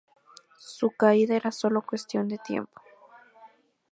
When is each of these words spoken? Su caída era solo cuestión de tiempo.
Su 0.57 0.89
caída 0.97 1.35
era 1.35 1.51
solo 1.51 1.83
cuestión 1.83 2.27
de 2.27 2.39
tiempo. 2.39 2.81